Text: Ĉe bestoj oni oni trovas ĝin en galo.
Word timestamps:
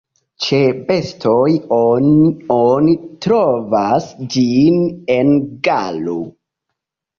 Ĉe 0.43 0.61
bestoj 0.87 1.49
oni 1.77 2.15
oni 2.57 2.97
trovas 3.27 4.09
ĝin 4.37 4.83
en 5.19 5.33
galo. 5.71 6.19